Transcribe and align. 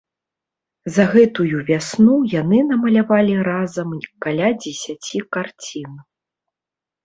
За 0.95 1.03
гэтую 1.15 1.57
вясну 1.67 2.15
яны 2.41 2.63
намалявалі 2.71 3.35
разам 3.51 3.89
каля 4.27 4.49
дзесяці 4.65 5.25
карцін. 5.39 5.91